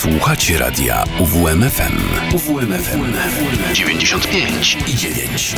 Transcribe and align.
Słuchacie 0.00 0.58
radia 0.58 1.04
UWMFM. 1.18 1.98
UWMFM 2.34 3.12
95 3.72 4.78
i 4.86 4.96
9. 4.96 5.54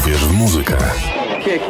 Uwierz 0.00 0.24
w 0.24 0.32
muzykę. 0.32 0.76
Ej, 1.46 1.60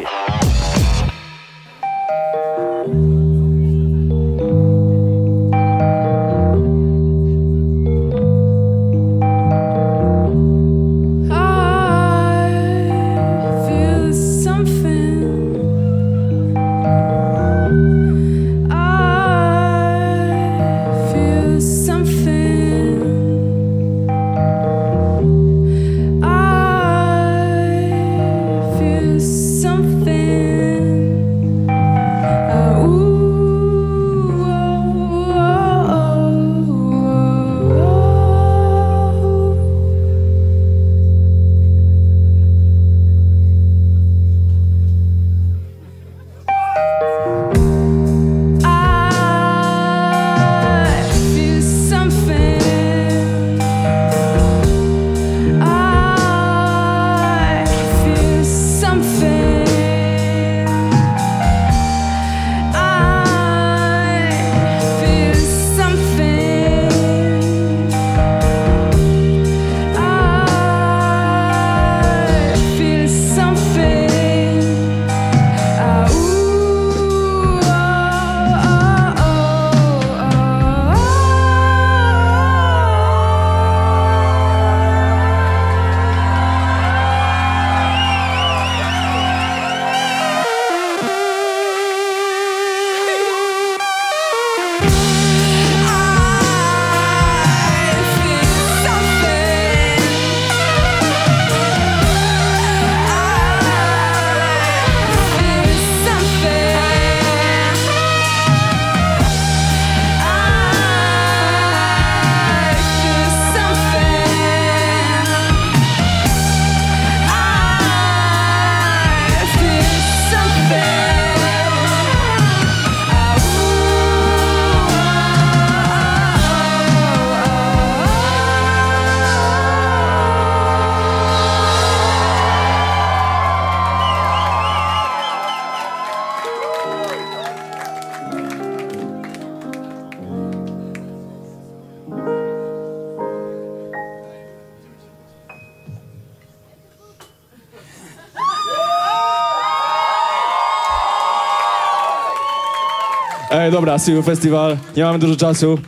dobra, 153.70 153.98
Siu 153.98 154.22
Festival, 154.22 154.78
nie 154.96 155.04
mamy 155.04 155.18
dużo 155.18 155.36
czasu. 155.36 155.78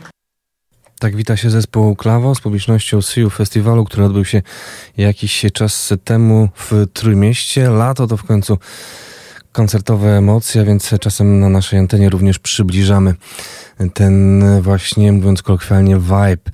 Tak 0.99 1.15
wita 1.15 1.37
się 1.37 1.49
zespół 1.49 1.95
Klawo 1.95 2.35
z 2.35 2.41
publicznością 2.41 3.01
Siu 3.01 3.29
Festiwalu, 3.29 3.85
który 3.85 4.03
odbył 4.03 4.25
się 4.25 4.41
jakiś 4.97 5.45
czas 5.53 5.93
temu 6.03 6.49
w 6.55 6.85
Trójmieście. 6.93 7.69
Lato 7.69 8.07
to 8.07 8.17
w 8.17 8.23
końcu 8.23 8.57
koncertowe 9.51 10.17
emocje, 10.17 10.65
więc 10.65 10.89
czasem 10.99 11.39
na 11.39 11.49
naszej 11.49 11.79
antenie 11.79 12.09
również 12.09 12.39
przybliżamy 12.39 13.15
ten 13.93 14.43
właśnie, 14.61 15.11
mówiąc 15.11 15.41
kolokwialnie, 15.41 15.97
vibe. 15.97 16.51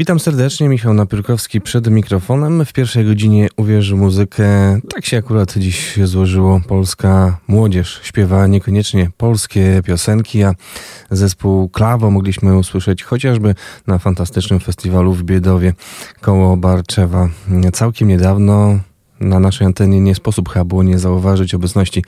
Witam 0.00 0.20
serdecznie, 0.20 0.68
Michał 0.68 0.94
Napierkowski 0.94 1.60
przed 1.60 1.90
mikrofonem. 1.90 2.64
W 2.64 2.72
pierwszej 2.72 3.04
godzinie 3.04 3.48
uwierzy 3.56 3.96
muzykę. 3.96 4.80
Tak 4.94 5.04
się 5.04 5.16
akurat 5.16 5.58
dziś 5.58 5.98
złożyło. 6.04 6.60
Polska 6.68 7.38
młodzież 7.48 8.00
śpiewa 8.02 8.46
niekoniecznie 8.46 9.10
polskie 9.16 9.80
piosenki, 9.84 10.42
a 10.42 10.54
zespół 11.10 11.68
Klawo 11.68 12.10
mogliśmy 12.10 12.58
usłyszeć 12.58 13.02
chociażby 13.02 13.54
na 13.86 13.98
fantastycznym 13.98 14.60
festiwalu 14.60 15.12
w 15.12 15.22
Biedowie 15.22 15.74
koło 16.20 16.56
Barczewa. 16.56 17.28
Całkiem 17.72 18.08
niedawno 18.08 18.78
na 19.20 19.40
naszej 19.40 19.66
antenie 19.66 20.00
nie 20.00 20.14
sposób 20.14 20.48
chyba 20.48 20.64
było 20.64 20.82
nie 20.82 20.98
zauważyć 20.98 21.54
obecności 21.54 22.04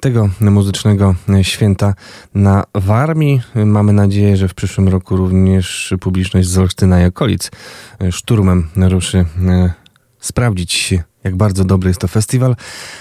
tego 0.00 0.28
muzycznego 0.40 1.14
święta 1.42 1.94
na 2.34 2.64
Warmii. 2.74 3.42
Mamy 3.54 3.92
nadzieję, 3.92 4.36
że 4.36 4.48
w 4.48 4.54
przyszłym 4.54 4.88
roku 4.88 5.16
również 5.16 5.94
publiczność 6.00 6.48
z 6.48 6.58
Olsztyna 6.58 7.02
i 7.02 7.04
okolic 7.04 7.50
szturmem 8.10 8.68
ruszy 8.76 9.24
e, 9.48 9.72
sprawdzić 10.20 10.94
jak 11.24 11.36
bardzo 11.36 11.64
dobry 11.64 11.90
jest 11.90 12.00
to 12.00 12.08
festiwal, 12.08 12.56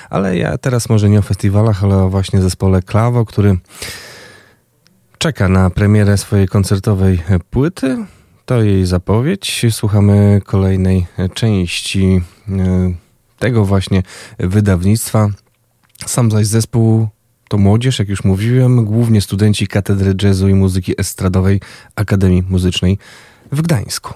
ale 0.10 0.38
ja 0.38 0.58
teraz 0.58 0.90
może 0.90 1.10
nie 1.10 1.20
o 1.20 1.22
festiwalach, 1.22 1.84
ale 1.84 1.96
o 1.96 2.10
właśnie 2.10 2.42
zespole 2.42 2.82
Klawo, 2.82 3.26
który 3.26 3.58
czeka 5.18 5.48
na 5.48 5.70
premierę 5.70 6.18
swojej 6.18 6.48
koncertowej 6.48 7.22
płyty. 7.50 7.98
To 8.46 8.62
jej 8.62 8.86
zapowiedź. 8.86 9.66
Słuchamy 9.72 10.42
kolejnej 10.46 11.06
części 11.34 12.22
e, 12.50 12.94
tego 13.40 13.66
właśnie 13.66 14.04
wydawnictwa. 14.40 15.30
Sam 16.06 16.32
zaś 16.32 16.48
zespół 16.48 17.08
to 17.50 17.58
młodzież, 17.58 18.00
jak 18.00 18.10
już 18.10 18.24
mówiłem, 18.24 18.86
głównie 18.86 19.22
studenci 19.22 19.68
Katedry 19.68 20.14
Jazzu 20.24 20.48
i 20.48 20.54
Muzyki 20.54 20.94
Estradowej 20.98 21.62
Akademii 21.96 22.44
Muzycznej 22.50 22.98
w 23.52 23.62
Gdańsku. 23.62 24.14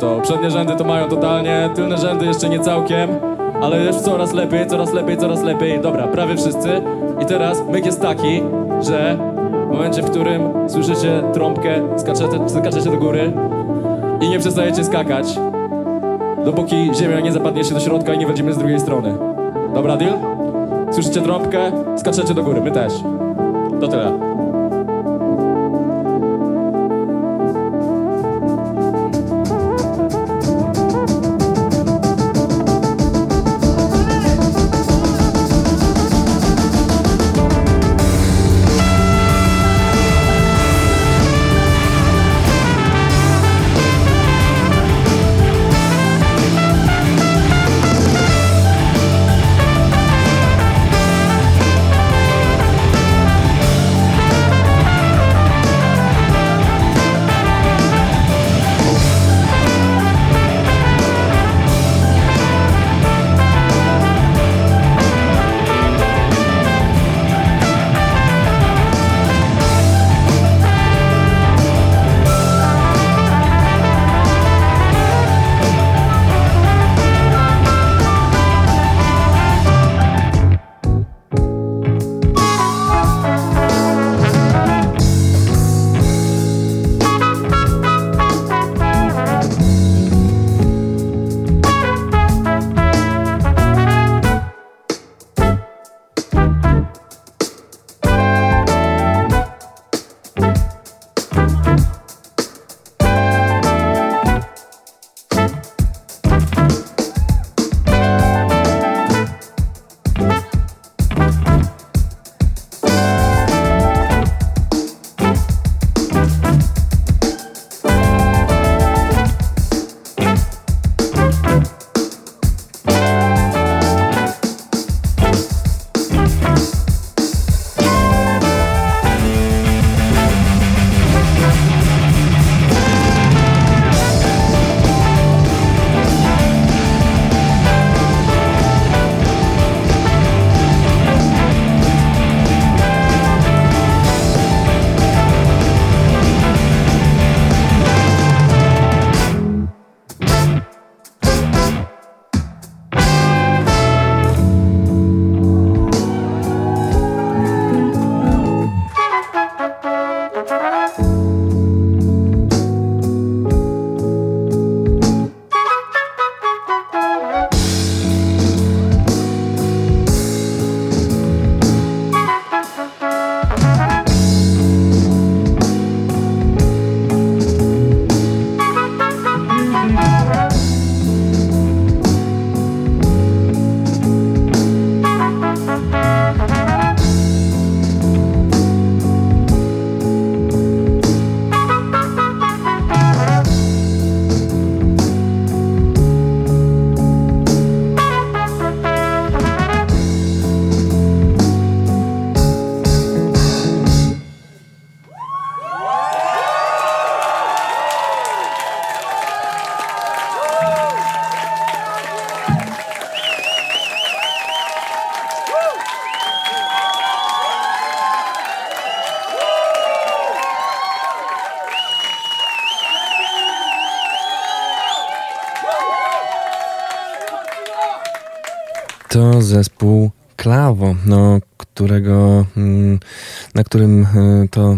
To. 0.00 0.20
Przednie 0.22 0.50
rzędy 0.50 0.76
to 0.76 0.84
mają 0.84 1.08
totalnie, 1.08 1.70
tylne 1.74 1.98
rzędy 1.98 2.26
jeszcze 2.26 2.48
nie 2.48 2.60
całkiem, 2.60 3.10
ale 3.62 3.84
już 3.84 3.96
coraz 3.96 4.32
lepiej, 4.32 4.66
coraz 4.66 4.92
lepiej, 4.92 5.16
coraz 5.16 5.42
lepiej. 5.42 5.80
Dobra, 5.80 6.06
prawie 6.06 6.36
wszyscy. 6.36 6.82
I 7.22 7.26
teraz 7.26 7.62
myk 7.68 7.86
jest 7.86 8.02
taki, 8.02 8.42
że 8.80 9.16
w 9.68 9.72
momencie, 9.72 10.02
w 10.02 10.10
którym 10.10 10.68
słyszycie 10.68 11.22
trąbkę, 11.32 11.82
skaczecie, 11.96 12.48
skaczecie 12.48 12.90
do 12.90 12.96
góry 12.96 13.32
i 14.20 14.28
nie 14.28 14.38
przestajecie 14.38 14.84
skakać, 14.84 15.38
dopóki 16.44 16.90
ziemia 16.94 17.20
nie 17.20 17.32
zapadnie 17.32 17.64
się 17.64 17.74
do 17.74 17.80
środka 17.80 18.14
i 18.14 18.18
nie 18.18 18.26
wejdziemy 18.26 18.52
z 18.52 18.58
drugiej 18.58 18.80
strony. 18.80 19.14
Dobra, 19.74 19.96
deal? 19.96 20.14
Słyszycie 20.90 21.20
trąbkę, 21.20 21.72
skaczecie 21.96 22.34
do 22.34 22.42
góry, 22.42 22.60
my 22.60 22.70
też. 22.70 22.92
To 23.80 23.88
tyle. 23.88 24.23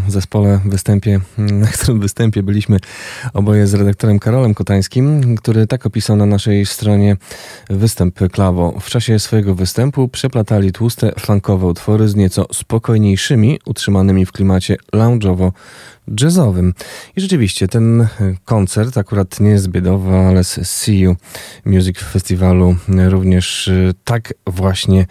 Zespole 0.09 0.61
występie, 0.65 1.21
mm, 1.39 1.61
na 1.61 1.67
którym 1.67 2.01
występie 2.01 2.43
byliśmy 2.43 2.79
oboje 3.35 3.67
z 3.67 3.75
redaktorem 3.75 4.19
Karolem 4.19 4.55
Kotańskim, 4.55 5.37
który 5.37 5.67
tak 5.67 5.87
opisał 5.87 6.17
na 6.17 6.27
naszej 6.27 6.67
stronie 6.67 7.17
występ 7.71 8.19
Klawo. 8.33 8.81
W 8.81 8.91
czasie 8.91 9.19
swojego 9.19 9.55
występu 9.55 10.09
przeplatali 10.09 10.73
tłuste, 10.73 11.13
flankowe 11.19 11.67
utwory 11.67 12.09
z 12.09 12.15
nieco 12.15 12.47
spokojniejszymi, 12.53 13.61
utrzymanymi 13.65 14.27
w 14.27 14.33
klimacie 14.33 14.77
lounge'owo 14.93 15.53
jazzowym. 16.21 16.75
I 17.17 17.21
rzeczywiście 17.21 17.69
ten 17.69 18.09
koncert, 18.45 18.99
akurat 18.99 19.41
nie 19.41 19.59
z 19.59 19.69
Biedowa, 19.69 20.29
ale 20.29 20.45
z 20.45 20.89
You 20.89 21.17
Music 21.65 21.99
Festiwalu 21.99 22.77
również 23.09 23.71
tak 24.05 24.35
właśnie 24.47 25.07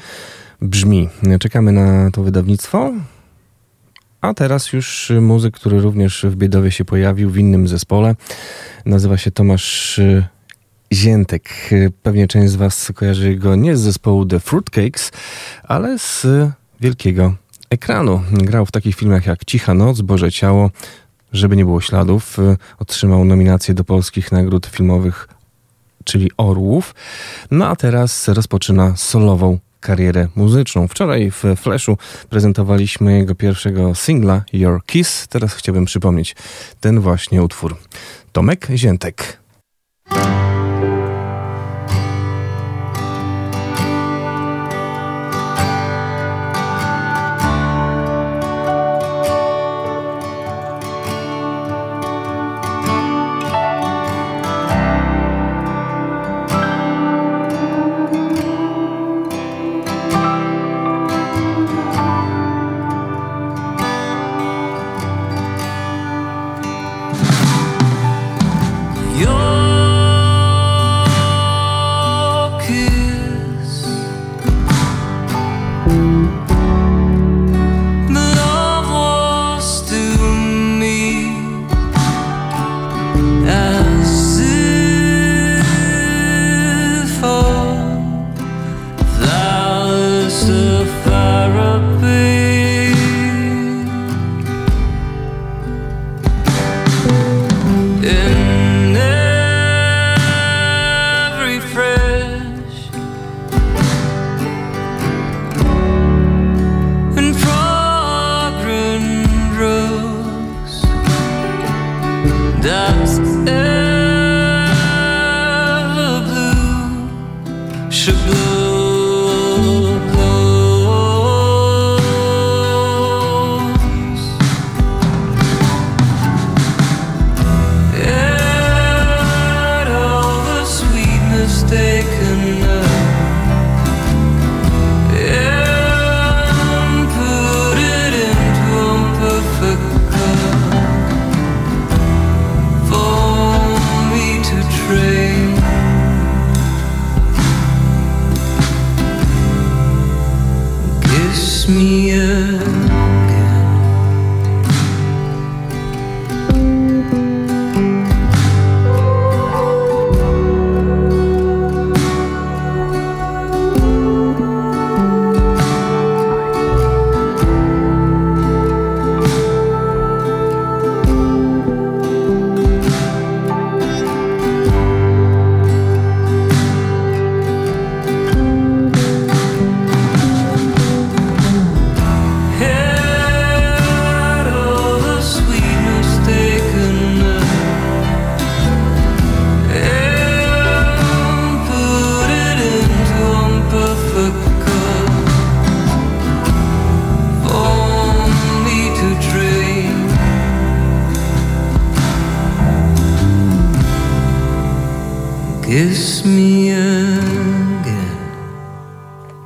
brzmi. 0.61 1.09
Czekamy 1.39 1.71
na 1.71 2.11
to 2.11 2.23
wydawnictwo. 2.23 2.91
A 4.25 4.34
teraz 4.34 4.74
już 4.74 5.12
muzyk, 5.22 5.55
który 5.55 5.82
również 5.82 6.25
w 6.29 6.36
Biedowie 6.36 6.72
się 6.72 6.86
pojawił 6.86 7.29
w 7.29 7.38
innym 7.38 7.67
zespole. 7.67 8.15
Nazywa 8.86 9.17
się 9.17 9.32
Tomasz 9.32 10.00
y, 10.00 10.27
Ziętek. 10.94 11.50
Pewnie 12.03 12.27
część 12.27 12.51
z 12.51 12.55
Was 12.55 12.91
kojarzy 12.96 13.36
go 13.36 13.55
nie 13.55 13.77
z 13.77 13.79
zespołu 13.79 14.25
The 14.25 14.39
Fruitcakes, 14.39 15.12
ale 15.63 16.00
z 16.00 16.27
wielkiego 16.82 17.36
ekranu. 17.70 18.22
Grał 18.32 18.65
w 18.65 18.72
takich 18.72 18.96
filmach 18.96 19.25
jak 19.25 19.46
Cicha 19.46 19.74
Noc, 19.74 20.01
Boże 20.01 20.32
Ciało, 20.32 20.72
żeby 21.34 21.55
nie 21.55 21.65
było 21.65 21.82
śladów. 21.82 22.39
Y, 22.39 22.58
otrzymał 22.79 23.25
nominację 23.25 23.74
do 23.74 23.84
polskich 23.84 24.32
nagród 24.32 24.65
filmowych, 24.65 25.27
czyli 26.03 26.32
Orłów. 26.38 26.96
No 27.51 27.67
a 27.67 27.75
teraz 27.75 28.27
rozpoczyna 28.27 28.96
solową 28.96 29.60
karierę 29.85 30.27
muzyczną. 30.35 30.87
Wczoraj 30.87 31.31
w 31.31 31.43
Flashu 31.55 31.97
prezentowaliśmy 32.29 33.17
jego 33.17 33.35
pierwszego 33.35 33.95
singla 33.95 34.43
Your 34.53 34.83
Kiss. 34.85 35.27
Teraz 35.27 35.53
chciałbym 35.53 35.85
przypomnieć 35.85 36.35
ten 36.79 36.99
właśnie 36.99 37.43
utwór. 37.43 37.77
Tomek 38.31 38.67
Ziętek. 38.75 39.39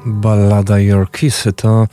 Ballada 0.06 0.80
Your 0.80 1.12
Kiss 1.12 1.48
to 1.56 1.88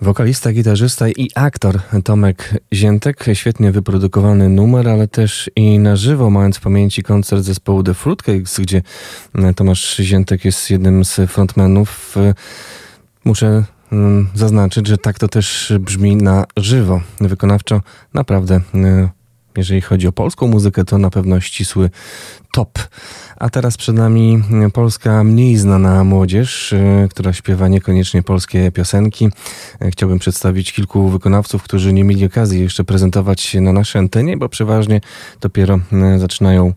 wokalista, 0.00 0.52
gitarzysta 0.52 1.08
i 1.08 1.30
aktor 1.34 1.80
Tomek 2.04 2.54
Ziętek. 2.72 3.24
Świetnie 3.32 3.72
wyprodukowany 3.72 4.48
numer, 4.48 4.88
ale 4.88 5.08
też 5.08 5.50
i 5.56 5.78
na 5.78 5.96
żywo, 5.96 6.30
mając 6.30 6.56
w 6.56 6.60
pamięci 6.60 7.02
koncert 7.02 7.42
zespołu 7.42 7.82
The 7.82 7.94
Fruitcakes, 7.94 8.60
gdzie 8.60 8.82
Tomasz 9.56 9.96
Ziętek 9.96 10.44
jest 10.44 10.70
jednym 10.70 11.04
z 11.04 11.30
frontmenów. 11.30 12.16
Muszę 13.24 13.64
mm, 13.92 14.28
zaznaczyć, 14.34 14.86
że 14.86 14.98
tak 14.98 15.18
to 15.18 15.28
też 15.28 15.72
brzmi 15.80 16.16
na 16.16 16.44
żywo. 16.56 17.00
Wykonawczo 17.20 17.80
naprawdę 18.14 18.60
jeżeli 19.56 19.80
chodzi 19.80 20.06
o 20.06 20.12
polską 20.12 20.46
muzykę, 20.46 20.84
to 20.84 20.98
na 20.98 21.10
pewno 21.10 21.40
ścisły 21.40 21.90
top. 22.52 22.78
A 23.36 23.50
teraz 23.50 23.76
przed 23.76 23.96
nami 23.96 24.42
polska 24.72 25.24
mniej 25.24 25.56
znana 25.56 26.04
młodzież, 26.04 26.72
y, 26.72 27.08
która 27.10 27.32
śpiewa 27.32 27.68
niekoniecznie 27.68 28.22
polskie 28.22 28.72
piosenki. 28.72 29.30
Y, 29.84 29.90
chciałbym 29.90 30.18
przedstawić 30.18 30.72
kilku 30.72 31.08
wykonawców, 31.08 31.62
którzy 31.62 31.92
nie 31.92 32.04
mieli 32.04 32.26
okazji 32.26 32.60
jeszcze 32.60 32.84
prezentować 32.84 33.40
się 33.40 33.60
na 33.60 33.72
naszej 33.72 33.98
antenie, 33.98 34.36
bo 34.36 34.48
przeważnie 34.48 35.00
dopiero 35.40 35.80
y, 36.14 36.18
zaczynają 36.18 36.72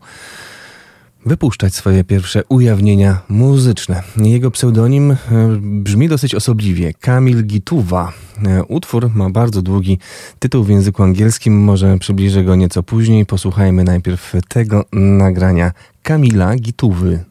wypuszczać 1.26 1.76
swoje 1.76 2.04
pierwsze 2.04 2.44
ujawnienia 2.50 3.22
muzyczne. 3.30 4.04
Jego 4.18 4.52
pseudonim 4.52 5.12
e, 5.12 5.18
brzmi 5.62 6.10
dosyć 6.10 6.36
osobliwie 6.36 6.94
Kamil 6.94 7.46
Gituwa. 7.46 8.14
E, 8.46 8.64
utwór 8.64 9.10
ma 9.16 9.30
bardzo 9.30 9.62
długi 9.62 10.00
tytuł 10.40 10.64
w 10.64 10.70
języku 10.70 11.04
angielskim, 11.04 11.64
może 11.64 11.98
przybliżę 11.98 12.44
go 12.44 12.56
nieco 12.56 12.84
później. 12.84 13.26
Posłuchajmy 13.26 13.84
najpierw 13.84 14.34
tego 14.48 14.86
nagrania 14.94 15.72
Kamila 16.04 16.56
Gituwy. 16.56 17.24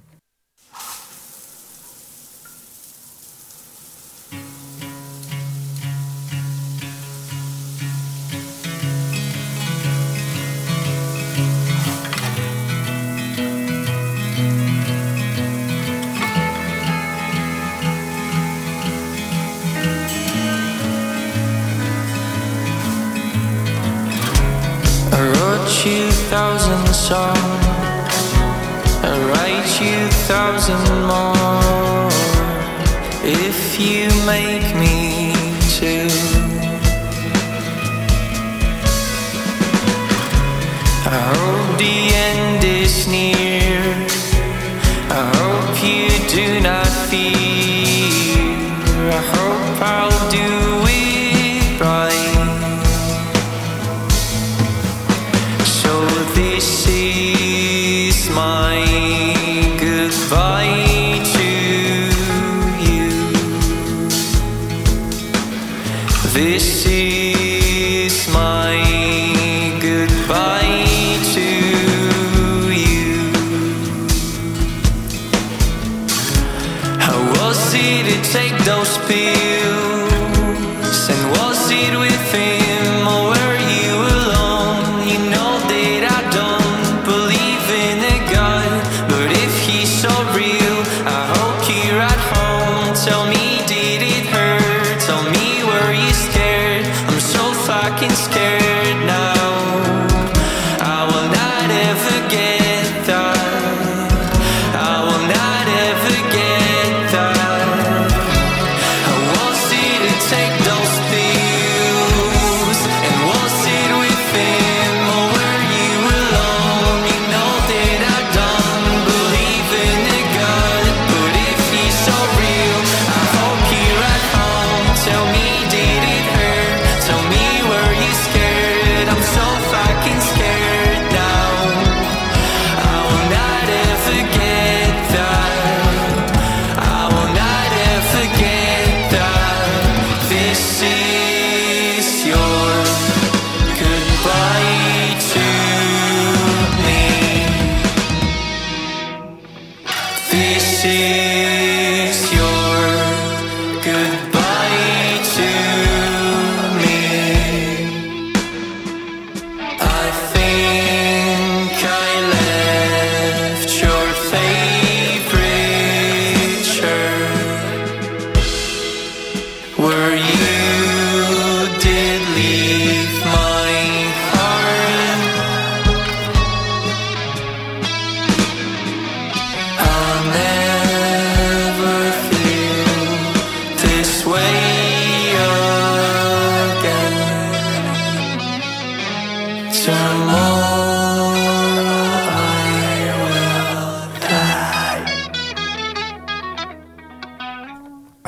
need 43.14 43.43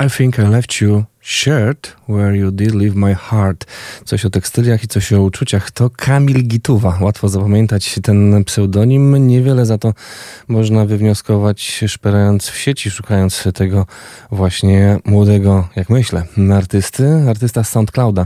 think 0.07 0.39
I 0.39 0.47
left 0.47 0.81
you 0.81 1.07
shirt 1.19 1.93
where 2.05 2.33
you 2.33 2.51
did 2.51 2.73
leave 2.73 2.95
my 2.95 3.13
heart. 3.13 3.65
Coś 4.07 4.25
o 4.25 4.29
tekstyliach 4.29 4.83
i 4.83 4.87
coś 4.87 5.13
o 5.13 5.21
uczuciach. 5.21 5.71
To 5.71 5.89
Kamil 5.89 6.43
Gituwa. 6.43 6.97
Łatwo 7.01 7.29
zapamiętać 7.29 7.99
ten 8.03 8.43
pseudonim. 8.43 9.27
Niewiele 9.27 9.65
za 9.65 9.77
to 9.77 9.93
można 10.47 10.85
wywnioskować, 10.85 11.83
szperając 11.87 12.47
w 12.47 12.57
sieci, 12.57 12.91
szukając 12.91 13.43
tego 13.53 13.85
właśnie 14.31 14.99
młodego, 15.05 15.67
jak 15.75 15.89
myślę, 15.89 16.25
artysty. 16.55 17.29
Artysta 17.29 17.63
z 17.63 17.69
SoundClouda. 17.69 18.25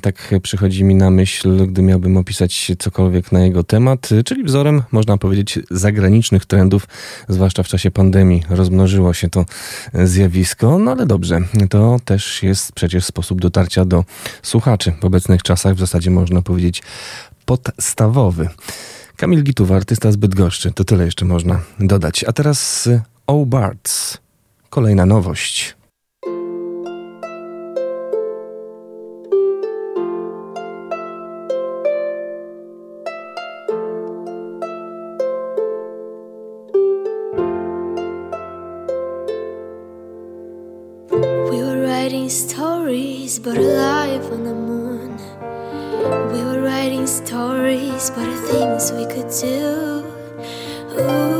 Tak 0.00 0.30
przychodzi 0.42 0.84
mi 0.84 0.94
na 0.94 1.10
myśl, 1.10 1.66
gdy 1.66 1.82
miałbym 1.82 2.16
opisać 2.16 2.72
cokolwiek 2.78 3.32
na 3.32 3.40
jego 3.40 3.62
temat, 3.62 4.08
czyli 4.24 4.44
wzorem, 4.44 4.82
można 4.92 5.18
powiedzieć, 5.18 5.58
zagranicznych 5.70 6.46
trendów, 6.46 6.86
zwłaszcza 7.28 7.62
w 7.62 7.68
czasie 7.68 7.90
pandemii. 7.90 8.42
Rozmnożyło 8.48 9.14
się 9.14 9.30
to 9.30 9.44
zjawisko, 10.04 10.78
no 10.78 10.90
ale 10.90 11.06
dobrze, 11.06 11.40
to 11.70 12.00
też 12.04 12.42
jest 12.42 12.72
przecież 12.72 13.04
sposób 13.04 13.40
dotarcia 13.40 13.84
do 13.84 14.04
słuchaczy. 14.42 14.92
W 15.04 15.06
obecnych 15.06 15.42
czasach 15.42 15.74
w 15.74 15.78
zasadzie 15.78 16.10
można 16.10 16.42
powiedzieć 16.42 16.82
podstawowy. 17.44 18.48
Kamil 19.16 19.42
Gituwa, 19.42 19.76
artysta 19.76 20.12
z 20.12 20.16
Bydgoszczy. 20.16 20.72
To 20.72 20.84
tyle 20.84 21.04
jeszcze 21.04 21.24
można 21.24 21.60
dodać. 21.80 22.24
A 22.24 22.32
teraz 22.32 22.88
O 23.26 23.46
Bards. 23.46 24.18
Kolejna 24.70 25.06
nowość. 25.06 25.76
but 43.44 43.58
alive 43.58 44.32
on 44.32 44.44
the 44.44 44.63
stories, 47.06 48.10
but 48.10 48.24
the 48.24 48.36
things 48.48 48.92
we 48.92 49.06
could 49.06 49.30
do. 49.40 50.04
Ooh, 50.98 51.33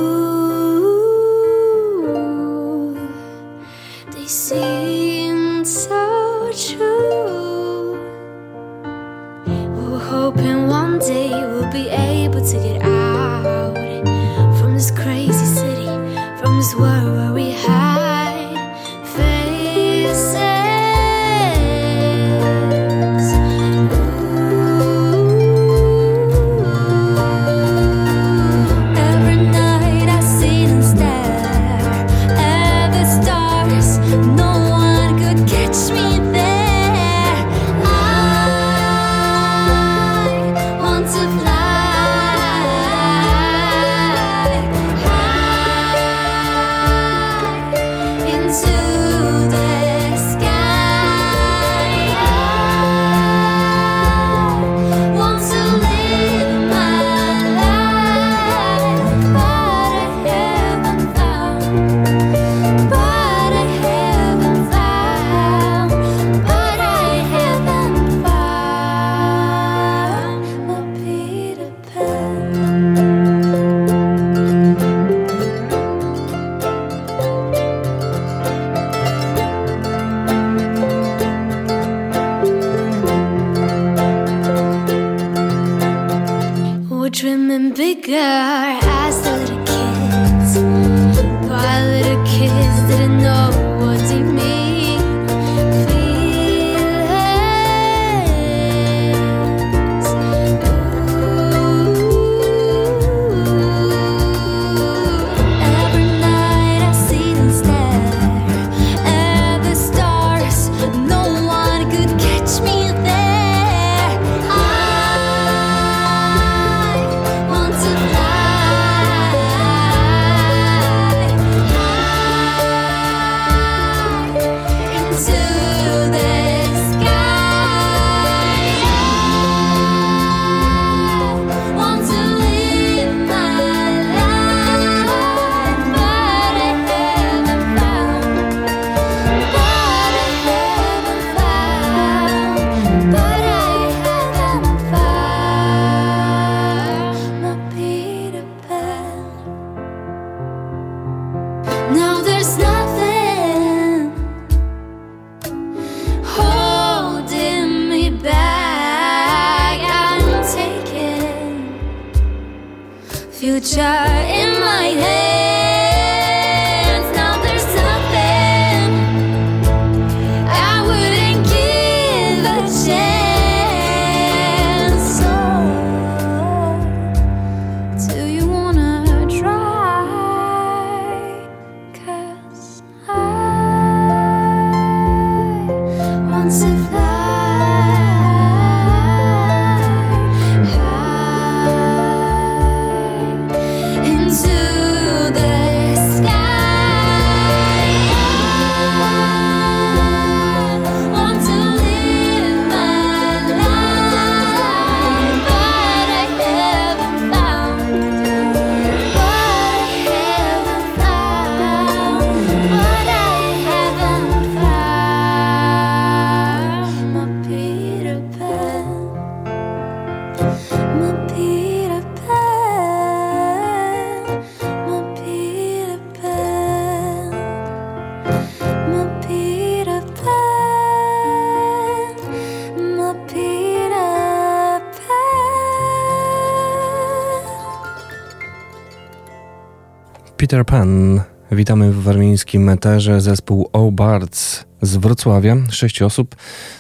Peter 240.45 240.67
Pan. 240.67 241.21
Witamy 241.53 241.93
w 241.93 242.03
warmińskim 242.03 242.69
eterze 242.69 243.21
zespół 243.21 243.69
O-Bards 243.73 244.65
z 244.83 244.97
Wrocławia. 244.97 245.57
Sześć 245.71 246.03
osób, 246.03 246.37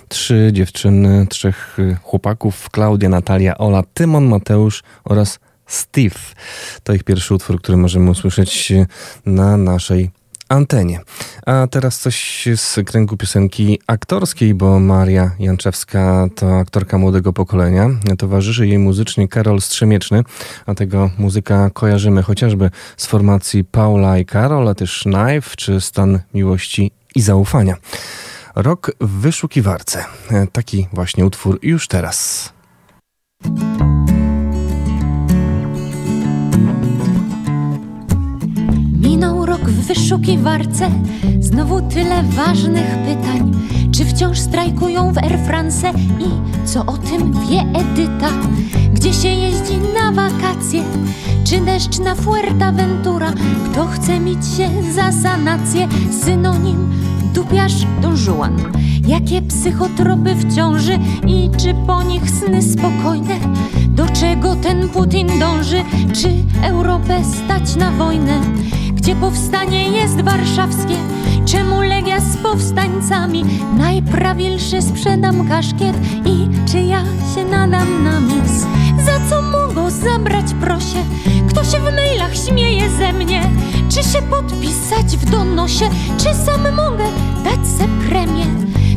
trzy 0.09 0.51
dziewczyny, 0.53 1.27
trzech 1.31 1.79
y, 1.79 1.97
chłopaków, 2.03 2.71
Klaudia, 2.71 3.09
Natalia, 3.09 3.59
Ola, 3.59 3.83
Tymon, 3.95 4.25
Mateusz 4.25 4.83
oraz 5.05 5.39
Steve. 5.67 6.19
To 6.83 6.95
ich 6.95 7.05
pierwszy 7.05 7.35
utwór, 7.35 7.63
który 7.63 7.79
możemy 7.79 8.11
usłyszeć 8.11 8.73
y, 8.73 8.87
na 9.27 9.57
naszej 9.57 10.11
antenie. 10.49 11.01
A 11.47 11.67
teraz 11.67 11.99
coś 11.99 12.49
z 12.57 12.79
kręgu 12.87 13.17
piosenki 13.17 13.81
aktorskiej, 13.87 14.55
bo 14.55 14.81
Maria 14.81 15.31
Janczewska 15.39 16.27
to 16.35 16.59
aktorka 16.59 16.99
młodego 16.99 17.33
pokolenia. 17.33 17.91
Towarzyszy 18.19 18.67
jej 18.67 18.79
muzycznie 18.79 19.29
Karol 19.29 19.61
Strzemieczny, 19.61 20.23
a 20.67 20.75
tego 20.75 21.11
muzyka 21.19 21.71
kojarzymy 21.71 22.23
chociażby 22.23 22.71
z 22.97 23.07
formacji 23.07 23.65
Paula 23.65 24.19
i 24.19 24.25
Karol, 24.25 24.69
a 24.69 24.75
też 24.75 25.03
Knife 25.03 25.57
czy 25.57 25.81
Stan 25.81 26.21
Miłości 26.35 26.91
i 27.15 27.21
Zaufania. 27.21 27.77
Rok 28.55 28.91
w 29.01 29.11
wyszukiwarce. 29.21 30.05
Taki 30.53 30.89
właśnie 30.93 31.27
utwór 31.27 31.59
już 31.63 31.89
teraz. 31.89 32.53
Wyszukiwarce, 39.87 40.91
znowu 41.41 41.81
tyle 41.81 42.23
ważnych 42.23 42.97
pytań. 43.07 43.53
Czy 43.93 44.05
wciąż 44.05 44.39
strajkują 44.39 45.13
w 45.13 45.19
Air 45.19 45.39
France 45.39 45.93
i 46.19 46.65
co 46.67 46.87
o 46.87 46.97
tym 46.97 47.33
wie 47.33 47.61
Edyta? 47.61 48.31
Gdzie 48.95 49.13
się 49.13 49.29
jeździ 49.29 49.79
na 49.95 50.13
wakacje? 50.13 50.83
Czy 51.45 51.61
deszcz 51.61 51.99
na 51.99 52.15
Fuerteventura? 52.15 53.33
Kto 53.65 53.87
chce 53.87 54.21
mieć 54.21 54.47
się 54.57 54.71
za 54.95 55.13
sanację? 55.13 55.89
Synonim 56.25 56.91
dupiarz 57.35 57.87
Don 58.03 58.17
Juan. 58.27 58.57
Jakie 59.07 59.43
psychotropy 59.43 60.35
w 60.35 60.57
ciąży 60.57 60.99
i 61.27 61.51
czy 61.57 61.75
po 61.87 62.03
nich 62.03 62.31
sny 62.31 62.63
spokojne? 62.63 63.35
Do 63.89 64.07
czego 64.07 64.57
ten 64.57 64.89
Putin 64.89 65.39
dąży? 65.41 65.83
Czy 66.15 66.29
Europę 66.63 67.25
stać 67.25 67.77
na 67.77 67.91
wojnę? 67.91 68.41
Gdzie 69.05 69.17
powstanie 69.17 69.89
jest 69.89 70.21
warszawskie? 70.21 70.97
Czemu 71.47 71.81
Legia 71.81 72.21
z 72.21 72.37
powstańcami? 72.37 73.45
Najprawilszy 73.77 74.83
sprzedam 74.83 75.49
kaszkiet 75.49 75.97
i 76.27 76.49
czy 76.71 76.81
ja 76.81 77.05
się 77.35 77.45
nadam 77.45 78.05
na 78.05 78.21
mis? 78.21 78.67
Za 79.07 79.31
co 79.31 79.43
mogą 79.43 79.91
zabrać 79.91 80.55
prosie? 80.61 81.05
Kto 81.49 81.65
się 81.65 81.79
w 81.79 81.95
mailach 81.95 82.37
śmieje 82.37 82.91
ze 82.91 83.13
mnie? 83.13 83.43
Czy 83.89 84.03
się 84.03 84.23
podpisać 84.23 85.17
w 85.17 85.31
donosie? 85.31 85.91
Czy 86.19 86.35
sam 86.35 86.75
mogę 86.75 87.05
dać 87.45 87.67
se 87.67 88.09
premię? 88.09 88.47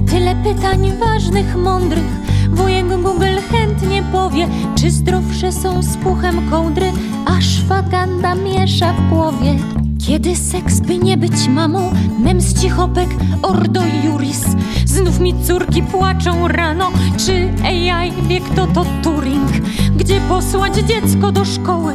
Tyle 0.09 0.35
pytań 0.35 0.91
ważnych, 0.99 1.55
mądrych 1.55 2.07
Wujek 2.51 2.87
Google 2.87 3.41
chętnie 3.51 4.03
powie 4.11 4.47
Czy 4.75 4.91
zdrowsze 4.91 5.51
są 5.51 5.83
z 5.83 5.97
puchem 5.97 6.49
kołdry 6.49 6.91
A 7.25 7.41
szwaganda 7.41 8.35
miesza 8.35 8.93
w 8.93 9.09
głowie 9.09 9.55
kiedy 9.99 10.35
seks 10.35 10.79
by 10.79 10.97
nie 10.97 11.17
być 11.17 11.47
mamą, 11.47 11.91
mem 12.19 12.41
z 12.41 12.61
cichopek, 12.61 13.09
ordo 13.41 13.81
juris. 14.05 14.45
Znów 14.85 15.19
mi 15.19 15.43
córki 15.43 15.83
płaczą 15.83 16.47
rano, 16.47 16.91
czy 17.17 17.49
AI 17.63 18.11
wie 18.27 18.39
kto 18.39 18.67
to 18.67 18.85
Turing? 19.03 19.49
Gdzie 19.97 20.19
posłać 20.29 20.73
dziecko 20.75 21.31
do 21.31 21.45
szkoły? 21.45 21.93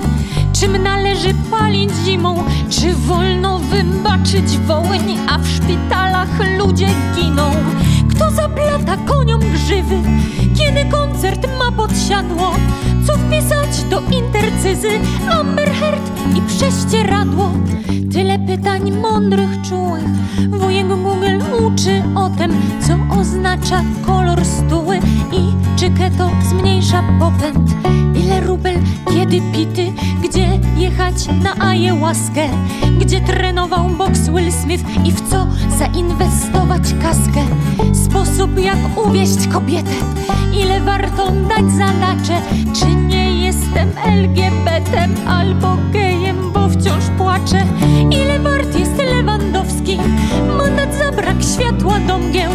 Czym 0.52 0.82
należy 0.82 1.34
palić 1.50 1.90
zimą? 2.04 2.44
Czy 2.70 2.94
wolno 2.94 3.58
wybaczyć 3.58 4.58
wołyń, 4.58 5.18
a 5.28 5.38
w 5.38 5.48
szpitalach 5.48 6.58
ludzie 6.58 6.88
giną? 7.16 7.50
Kto 8.14 8.30
zaplata 8.30 8.96
koniom 8.96 9.40
grzywy? 9.40 9.96
Kiedy 10.58 10.84
koncert 10.90 11.46
ma 11.58 11.72
podsiadło? 11.72 12.52
Co 13.06 13.12
wpisać 13.12 13.84
do 13.90 14.02
intercyzy? 14.16 14.88
Amber 15.30 15.70
Heard 15.70 16.10
i 16.36 16.42
prześcieradło? 16.42 17.50
Tyle 18.12 18.38
pytań 18.38 18.92
mądrych, 18.92 19.50
czułych 19.68 20.04
Wujek 20.50 20.88
Google 20.88 21.64
uczy 21.66 22.02
o 22.14 22.28
tym, 22.30 22.52
co 22.80 23.20
oznacza 23.20 23.82
kolor 24.06 24.44
stuły 24.44 24.98
I 25.32 25.52
czy 25.76 25.90
keto 25.90 26.30
zmniejsza 26.48 27.02
popęd 27.20 27.70
Ile 28.14 28.40
rubel, 28.40 28.76
kiedy 29.10 29.40
pity 29.52 29.92
Gdzie 30.22 30.48
jechać 30.76 31.14
na 31.42 31.66
ayahuaskę 31.68 32.48
Gdzie 33.00 33.20
trenował 33.20 33.88
boks 33.88 34.28
Will 34.28 34.52
Smith 34.52 34.84
I 35.04 35.12
w 35.12 35.30
co 35.30 35.46
zainwestować 35.78 36.82
kaskę 37.02 37.46
Sposób 38.42 38.64
jak 38.64 39.06
uwieść 39.06 39.48
kobietę. 39.52 39.90
Ile 40.62 40.80
warto 40.80 41.30
dać 41.30 41.72
za 41.78 41.92
nacze 41.92 42.40
Czy 42.74 42.94
nie 42.94 43.44
jestem 43.44 43.88
LGBT 44.04 45.08
albo 45.26 45.76
gejem, 45.92 46.52
bo 46.52 46.68
wciąż 46.68 47.04
płaczę. 47.18 47.66
Ile 48.10 48.38
wart 48.38 48.78
jest 48.78 48.96
Lewandowski? 48.98 49.98
Mandat 50.58 50.94
za 50.94 51.12
brak 51.12 51.42
światła 51.42 51.98
do 51.98 52.18
mgieł. 52.18 52.50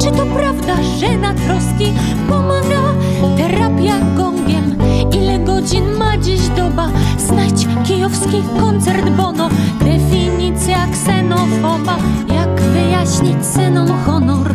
Czy 0.00 0.10
to 0.10 0.26
prawda, 0.26 0.76
że 0.98 1.18
na 1.18 1.34
troski 1.34 1.92
Pomaga 2.28 2.94
terapia 3.36 3.94
gongiem 4.16 4.76
Ile 5.12 5.38
godzin 5.38 5.92
ma 5.92 6.18
dziś 6.18 6.48
doba? 6.48 6.88
Znajdź 7.18 7.66
kijowski 7.84 8.42
koncert 8.60 9.10
Bono. 9.10 9.48
Definicja 9.78 10.86
ksenofoba. 10.92 11.96
Jak 12.34 12.60
wyjaśnić 12.60 13.46
synom 13.46 13.88
honor 14.06 14.49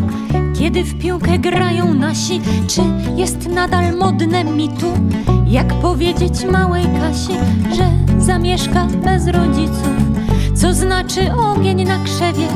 kiedy 0.76 0.88
w 0.88 0.98
piłkę 0.98 1.38
grają 1.38 1.94
nasi, 1.94 2.40
czy 2.66 2.80
jest 3.16 3.48
nadal 3.48 3.96
modne 3.96 4.44
mitu? 4.44 4.86
Jak 5.46 5.74
powiedzieć 5.74 6.44
małej 6.52 6.84
Kasi, 6.84 7.32
że 7.76 7.90
zamieszka 8.18 8.86
bez 9.04 9.28
rodziców? 9.28 9.96
Co 10.54 10.74
znaczy 10.74 11.32
ogień 11.32 11.84
na 11.84 12.04
krzewie? 12.04 12.48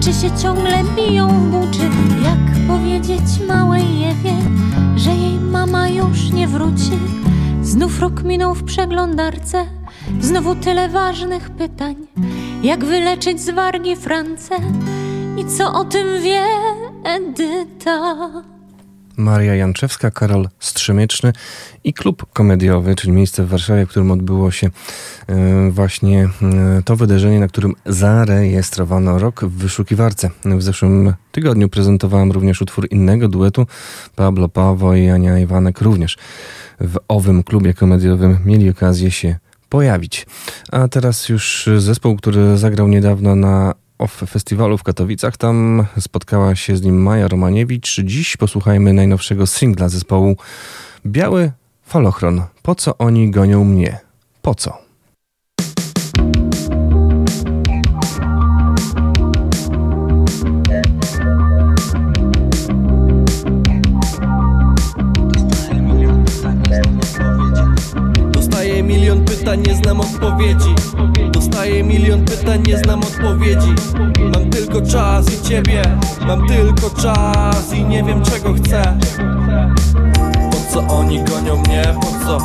Czy 0.00 0.12
się 0.12 0.38
ciągle 0.42 0.84
biją 0.96 1.28
w 1.28 1.50
buczy? 1.50 1.90
Jak 2.22 2.68
powiedzieć 2.68 3.48
małej 3.48 4.04
Ewie, 4.04 4.34
że 4.96 5.10
jej 5.10 5.40
mama 5.40 5.88
już 5.88 6.30
nie 6.30 6.48
wróci? 6.48 6.98
Znów 7.62 8.00
rok 8.00 8.22
minął 8.22 8.54
w 8.54 8.64
przeglądarce, 8.64 9.66
znowu 10.20 10.54
tyle 10.54 10.88
ważnych 10.88 11.50
pytań. 11.50 11.96
Jak 12.62 12.84
wyleczyć 12.84 13.40
z 13.40 13.50
wargi 13.50 13.96
France? 13.96 14.54
I 15.36 15.44
co 15.44 15.72
o 15.72 15.84
tym 15.84 16.22
wie 16.22 16.42
Edyta? 17.04 18.30
Maria 19.16 19.54
Janczewska, 19.54 20.10
Karol 20.10 20.48
Strzemieczny 20.58 21.32
i 21.84 21.94
klub 21.94 22.26
komediowy, 22.32 22.94
czyli 22.94 23.12
miejsce 23.12 23.44
w 23.44 23.48
Warszawie, 23.48 23.86
w 23.86 23.88
którym 23.88 24.10
odbyło 24.10 24.50
się 24.50 24.70
e, 25.26 25.70
właśnie 25.70 26.28
e, 26.42 26.82
to 26.84 26.96
wydarzenie, 26.96 27.40
na 27.40 27.48
którym 27.48 27.74
zarejestrowano 27.86 29.18
rok 29.18 29.44
w 29.44 29.50
wyszukiwarce. 29.50 30.30
W 30.44 30.62
zeszłym 30.62 31.14
tygodniu 31.32 31.68
prezentowałem 31.68 32.32
również 32.32 32.62
utwór 32.62 32.88
innego 32.90 33.28
duetu, 33.28 33.66
Pablo 34.16 34.48
Pawo 34.48 34.94
i 34.94 35.08
Ania 35.08 35.38
Iwanek 35.38 35.80
również 35.80 36.18
w 36.80 36.96
owym 37.08 37.42
klubie 37.42 37.74
komediowym 37.74 38.38
mieli 38.44 38.70
okazję 38.70 39.10
się 39.10 39.36
pojawić. 39.68 40.26
A 40.72 40.88
teraz 40.88 41.28
już 41.28 41.68
zespół, 41.78 42.16
który 42.16 42.58
zagrał 42.58 42.88
niedawno 42.88 43.36
na 43.36 43.74
OFF 44.00 44.30
Festiwalu 44.30 44.78
w 44.78 44.82
Katowicach. 44.82 45.36
Tam 45.36 45.86
spotkała 46.00 46.56
się 46.56 46.76
z 46.76 46.82
nim 46.82 47.02
Maja 47.02 47.28
Romaniewicz. 47.28 48.00
Dziś 48.00 48.36
posłuchajmy 48.36 48.92
najnowszego 48.92 49.46
singla 49.46 49.88
zespołu 49.88 50.36
Biały 51.06 51.52
Falochron. 51.82 52.42
Po 52.62 52.74
co 52.74 52.98
oni 52.98 53.30
gonią 53.30 53.64
mnie? 53.64 53.98
Po 54.42 54.54
co? 54.54 54.78
Nie 69.66 69.74
znam 69.74 70.00
odpowiedzi 70.00 70.74
Dostaję 71.40 71.84
milion 71.84 72.24
pytań, 72.24 72.62
nie 72.66 72.78
znam 72.78 73.00
odpowiedzi 73.00 73.74
Mam 74.34 74.50
tylko 74.50 74.80
czas 74.80 75.26
i 75.34 75.48
ciebie 75.48 75.82
Mam 76.26 76.48
tylko 76.48 76.90
czas 77.02 77.72
i 77.72 77.84
nie 77.84 78.04
wiem 78.04 78.22
czego 78.22 78.54
chcę 78.54 78.98
Po 80.50 80.72
co 80.72 80.94
oni 80.94 81.24
gonią 81.24 81.56
mnie, 81.56 81.82
po 82.00 82.26
co? 82.26 82.38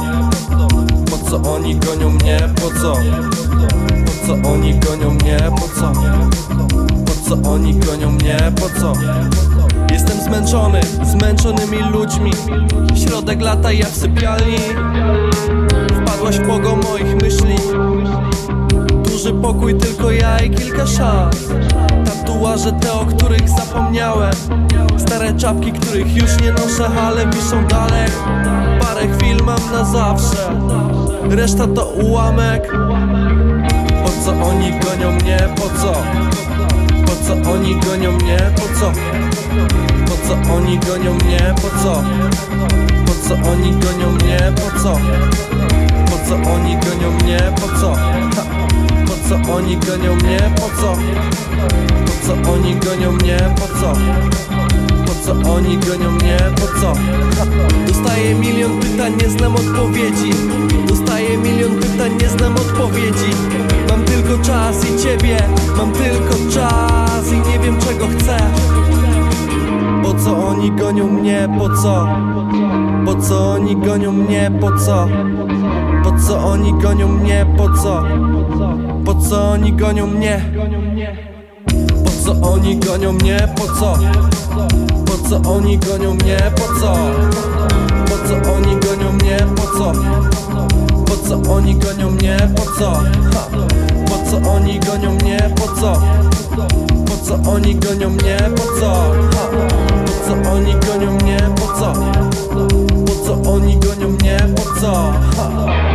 Po 1.12 1.30
co 1.30 1.54
oni 1.54 1.76
gonią 1.76 2.10
mnie, 2.10 2.40
po 2.56 2.82
co? 2.82 2.94
Po 4.06 4.28
co 4.28 4.50
oni 4.50 4.80
gonią 4.80 5.12
mnie, 5.12 5.38
po 5.50 5.80
co? 5.80 5.92
Po 7.06 7.30
co 7.30 7.50
oni 7.52 7.80
gonią 7.80 8.12
mnie, 8.12 8.38
po 8.56 8.80
co? 8.80 8.94
Jestem 9.92 10.22
zmęczony, 10.22 10.82
zmęczonymi 11.04 11.78
ludźmi 11.92 12.32
Środek 12.96 13.42
lata 13.42 13.72
ja 13.72 13.86
w 13.86 13.96
sypialni 13.96 14.58
Wpadłaś 16.02 16.38
w 16.38 16.48
pogo 16.48 16.76
moich 16.76 17.16
myśli 17.16 17.56
Duży 19.26 19.42
pokój, 19.42 19.76
tylko 19.76 20.12
ja 20.12 20.40
i 20.40 20.50
kilka 20.50 20.88
szans 20.88 21.38
Tatuaże 22.06 22.72
te, 22.72 22.94
o 22.94 23.06
których 23.06 23.50
zapomniałem 23.50 24.34
Stare 24.98 25.34
czapki, 25.34 25.72
których 25.72 26.16
już 26.16 26.42
nie 26.42 26.52
noszę, 26.52 26.86
ale 27.02 27.28
wiszą 27.28 27.68
dalej 27.68 28.08
Parę 28.82 29.08
chwil 29.08 29.38
mam 29.46 29.72
na 29.72 29.84
zawsze 29.84 30.38
Reszta 31.30 31.68
to 31.68 31.86
ułamek 31.86 32.72
Po 34.04 34.10
co 34.26 34.32
oni 34.32 34.72
gonią 34.72 35.12
mnie, 35.12 35.38
po 35.56 35.62
co? 35.62 35.94
Po 37.06 37.12
co 37.26 37.52
oni 37.52 37.76
gonią 37.80 38.12
mnie, 38.12 38.38
po 38.56 38.80
co? 38.80 38.92
Po 40.06 40.28
co 40.28 40.54
oni 40.54 40.80
gonią 40.80 41.14
mnie, 41.14 41.54
po 41.56 41.84
co? 41.84 42.04
Po 43.06 43.28
co 43.28 43.50
oni 43.52 43.72
gonią 43.72 44.12
mnie, 44.12 44.40
po 44.56 44.80
co? 44.80 45.00
Po 46.06 46.30
co 46.30 46.52
oni 46.52 46.78
gonią 46.78 47.12
mnie, 47.24 47.40
po 47.56 47.80
co? 47.80 47.96
Ha. 48.36 48.66
Co 49.30 49.54
oni 49.54 49.78
gonią 49.78 50.16
mnie, 50.16 50.40
po 50.56 50.82
co? 50.82 50.94
Po 52.06 52.28
co 52.28 52.52
oni 52.52 52.76
gonią 52.76 53.12
mnie, 53.12 53.38
po 53.56 53.68
co? 53.68 53.94
Po 55.06 55.14
co 55.26 55.52
oni 55.52 55.78
gonią 55.78 56.12
mnie, 56.12 56.38
po 56.56 56.80
co? 56.82 56.94
Dostaję 57.88 58.36
milion 58.36 58.80
pytań, 58.80 59.14
nie 59.22 59.30
znam 59.30 59.56
odpowiedzi 59.56 60.30
Dostaję 60.88 61.38
milion 61.38 61.80
pytań, 61.80 62.12
nie 62.22 62.30
znam 62.30 62.56
odpowiedzi 62.56 63.30
Mam 63.90 64.04
tylko 64.04 64.44
czas 64.44 64.76
i 64.90 65.04
ciebie 65.04 65.38
Mam 65.78 65.92
tylko 65.92 66.52
czas 66.54 67.32
i 67.32 67.50
nie 67.50 67.60
wiem 67.60 67.78
czego 67.80 68.08
chcę 68.08 68.38
Po 70.04 70.14
co 70.14 70.48
oni 70.48 70.72
gonią 70.72 71.08
mnie, 71.08 71.50
po 71.58 71.70
co? 71.70 72.08
Po 73.06 73.16
co 73.16 73.52
oni 73.52 73.78
gonią 73.78 74.12
mnie, 74.12 74.52
po 74.62 74.80
co? 74.80 75.08
Po 76.04 76.12
co 76.28 76.46
oni 76.46 76.74
gonią 76.74 77.08
mnie, 77.08 77.46
po 77.58 77.70
co? 77.70 78.04
Po 79.16 79.22
co 79.22 79.50
oni 79.52 79.74
gonią 79.74 80.08
mnie? 80.08 80.42
Po 82.06 82.12
co 82.12 82.52
oni 82.52 82.78
gonią 82.80 83.12
mnie, 83.14 83.48
po 83.56 83.64
co? 83.80 83.94
Po 85.06 85.30
co 85.30 85.52
oni 85.52 85.78
gonią 85.78 86.14
mnie, 86.14 86.38
po 86.56 86.80
co? 86.80 86.96
Po 88.06 88.28
co 88.28 88.54
oni 88.54 88.76
gonią 88.76 89.12
mnie, 89.14 89.38
po 89.56 89.62
co? 89.78 89.94
Po 91.06 91.16
co 91.28 91.54
oni 91.54 91.76
gonią 91.76 92.12
mnie, 92.12 92.38
po 92.56 92.62
co? 92.80 93.04
Po 94.06 94.30
co 94.30 94.52
oni 94.52 94.80
gonią 94.80 95.12
mnie, 95.12 95.38
po 95.56 95.82
co? 95.82 95.94
Po 97.06 97.18
co 97.26 97.52
oni 97.52 97.76
gonią 97.76 98.10
mnie, 98.10 98.38
po 98.56 98.80
co? 98.80 99.12
Po 100.06 100.28
co 100.28 100.52
oni 100.52 100.76
gonią 100.76 101.12
mnie, 101.12 101.38
po 101.56 101.80
co? 101.80 101.94
Po 103.06 103.26
co 103.26 103.52
oni 103.52 103.78
gonią 103.80 104.10
mnie, 104.10 104.38
po 104.56 104.82
co? 104.82 105.14
Ha. 105.38 105.95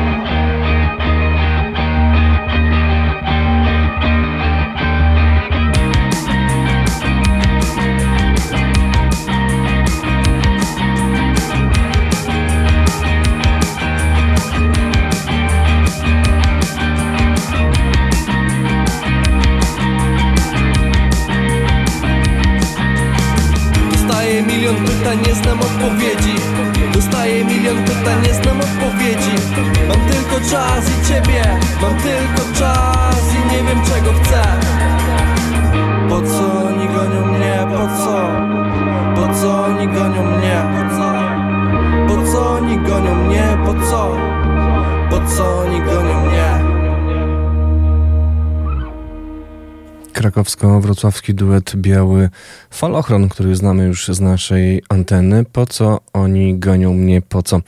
Krakowsko-wrocławski 50.40 51.34
duet 51.34 51.76
Biały 51.76 52.30
Falochron, 52.70 53.28
który 53.28 53.56
znamy 53.56 53.84
już 53.84 54.08
z 54.08 54.20
naszej 54.20 54.82
anteny. 54.88 55.44
Po 55.44 55.66
co 55.66 56.00
oni 56.12 56.58
gonią 56.58 56.94
mnie, 56.94 57.22
po 57.22 57.42
co? 57.42 57.60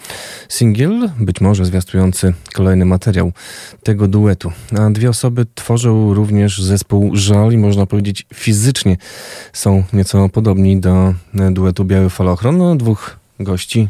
Singiel, 0.48 1.10
być 1.18 1.40
może 1.40 1.64
zwiastujący 1.64 2.34
kolejny 2.52 2.84
materiał 2.84 3.32
tego 3.82 4.08
duetu. 4.08 4.52
A 4.78 4.90
dwie 4.90 5.10
osoby 5.10 5.46
tworzą 5.54 6.14
również 6.14 6.62
zespół 6.62 7.16
Żal 7.16 7.52
i 7.52 7.58
można 7.58 7.86
powiedzieć 7.86 8.26
fizycznie 8.34 8.96
są 9.52 9.84
nieco 9.92 10.28
podobni 10.28 10.80
do 10.80 11.14
duetu 11.50 11.84
Biały 11.84 12.10
Falochron. 12.10 12.58
No, 12.58 12.76
dwóch 12.76 13.16
gości 13.40 13.88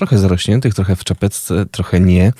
trochę 0.00 0.18
zarośniętych, 0.18 0.74
trochę 0.74 0.96
w 0.96 1.04
czapeczce, 1.04 1.66
trochę 1.66 2.00
nie. 2.00 2.32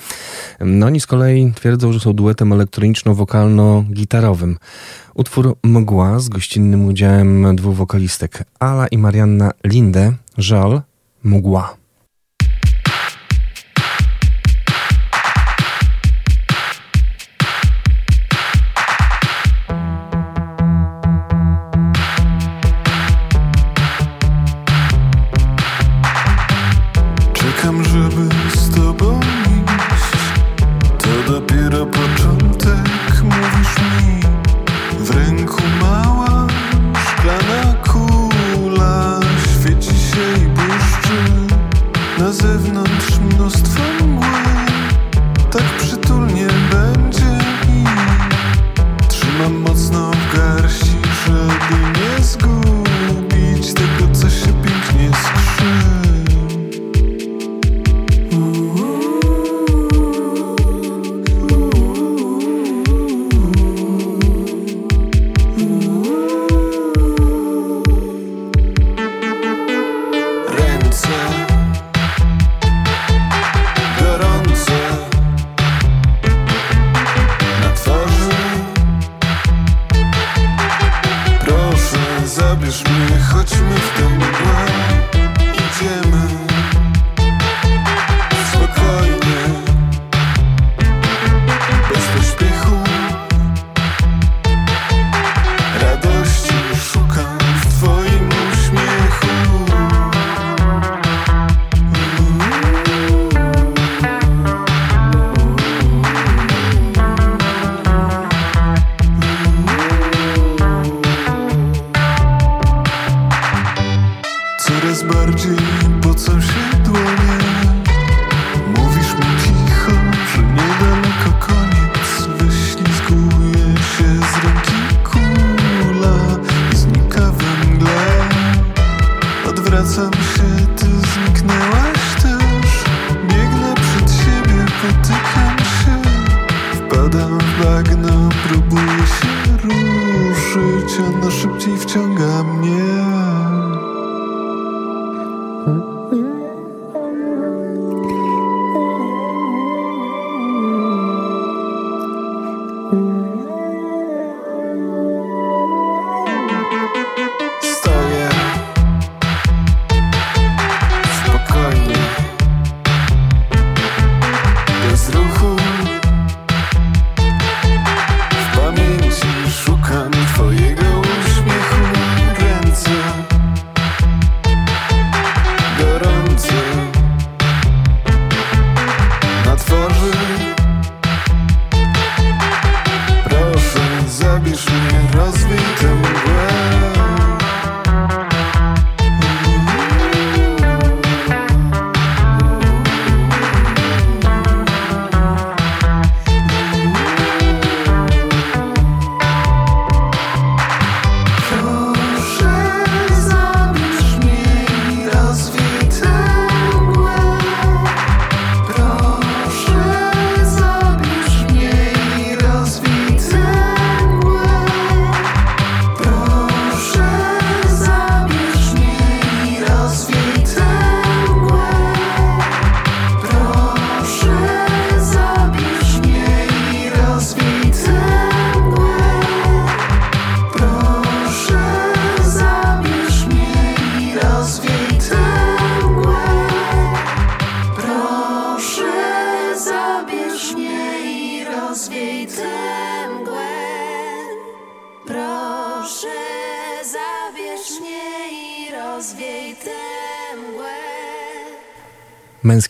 No 0.59 0.85
oni 0.85 0.99
z 0.99 1.07
kolei 1.07 1.53
twierdzą, 1.55 1.93
że 1.93 1.99
są 1.99 2.13
duetem 2.13 2.49
elektroniczno-wokalno-gitarowym. 2.49 4.55
Utwór 5.13 5.57
Mgła 5.63 6.19
z 6.19 6.29
gościnnym 6.29 6.85
udziałem 6.85 7.55
dwóch 7.55 7.75
wokalistek 7.75 8.43
Ala 8.59 8.87
i 8.87 8.97
Marianna 8.97 9.51
Linde, 9.63 10.13
Żal, 10.37 10.81
Mgła. 11.23 11.80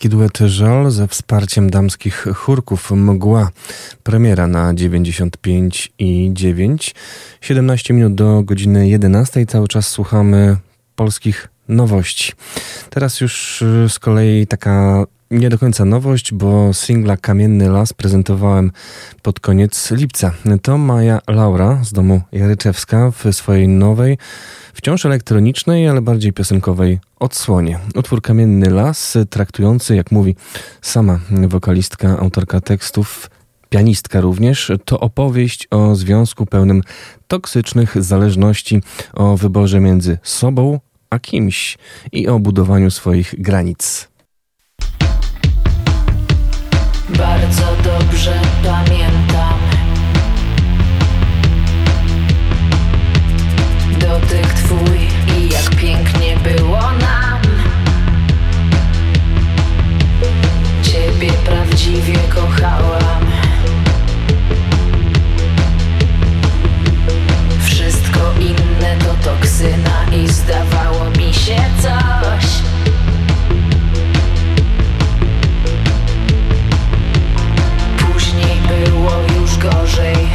Męski 0.02 0.16
duet 0.16 0.38
Żal 0.38 0.90
ze 0.90 1.08
wsparciem 1.08 1.70
damskich 1.70 2.26
chórków 2.34 2.90
Mgła. 2.90 3.50
Premiera 4.02 4.46
na 4.46 4.74
95 4.74 5.92
i 5.98 6.30
9. 6.32 6.94
17 7.40 7.94
minut 7.94 8.14
do 8.14 8.42
godziny 8.42 8.88
11. 8.88 9.46
Cały 9.46 9.68
czas 9.68 9.88
słuchamy 9.88 10.56
polskich 10.96 11.48
nowości. 11.68 12.32
Teraz 12.90 13.20
już 13.20 13.62
y, 13.62 13.88
z 13.88 13.98
kolei 13.98 14.46
taka 14.46 15.04
nie 15.32 15.48
do 15.48 15.58
końca 15.58 15.84
nowość, 15.84 16.34
bo 16.34 16.74
singla 16.74 17.16
Kamienny 17.16 17.68
Las 17.68 17.92
prezentowałem 17.92 18.70
pod 19.22 19.40
koniec 19.40 19.90
lipca. 19.90 20.32
To 20.62 20.78
Maja 20.78 21.20
Laura 21.28 21.84
z 21.84 21.92
domu 21.92 22.20
Jaryczewska 22.32 23.10
w 23.10 23.24
swojej 23.32 23.68
nowej, 23.68 24.18
wciąż 24.74 25.06
elektronicznej, 25.06 25.88
ale 25.88 26.02
bardziej 26.02 26.32
piosenkowej 26.32 26.98
odsłonie. 27.18 27.78
Utwór 27.94 28.22
Kamienny 28.22 28.70
Las, 28.70 29.18
traktujący, 29.30 29.96
jak 29.96 30.10
mówi 30.10 30.36
sama 30.82 31.20
wokalistka, 31.48 32.18
autorka 32.18 32.60
tekstów, 32.60 33.30
pianistka 33.68 34.20
również, 34.20 34.72
to 34.84 35.00
opowieść 35.00 35.68
o 35.70 35.94
związku 35.94 36.46
pełnym 36.46 36.82
toksycznych 37.28 38.02
zależności, 38.02 38.82
o 39.14 39.36
wyborze 39.36 39.80
między 39.80 40.18
sobą 40.22 40.80
a 41.10 41.18
kimś 41.18 41.78
i 42.12 42.28
o 42.28 42.38
budowaniu 42.38 42.90
swoich 42.90 43.34
granic. 43.38 44.11
Bardzo 47.18 47.76
dobrze 47.84 48.40
pamiętam. 48.64 49.58
Dotyk 53.98 54.52
twój 54.52 55.08
i 55.36 55.48
jak 55.48 55.76
pięknie 55.76 56.36
było 56.36 56.80
nam. 56.80 57.40
Ciebie 60.82 61.32
prawdziwie 61.32 62.18
kochałam. 62.34 63.26
Wszystko 67.64 68.20
inne 68.40 68.96
to 68.96 69.30
toksyna 69.30 70.04
i 70.12 70.28
zdawało 70.28 71.10
mi 71.10 71.34
się 71.34 71.56
coś 71.82 72.51
gorzej. 79.62 80.28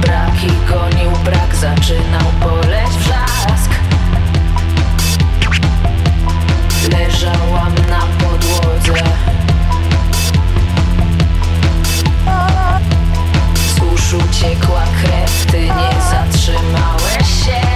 Braki 0.00 0.46
gonił 0.68 1.10
brak, 1.24 1.54
zaczynał 1.54 2.26
poleć 2.40 2.88
wrzask. 2.88 3.70
Leżałam 6.92 7.74
na 7.90 8.00
podłodze. 8.18 9.04
Z 13.76 13.80
uszu 13.94 14.18
ciekła 14.40 14.82
krew, 15.02 15.46
ty 15.46 15.60
nie 15.60 16.00
zatrzymałeś 16.10 17.44
się 17.46 17.71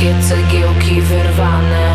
Wszystkie 0.00 0.22
cegiełki 0.28 1.02
wyrwane. 1.02 1.94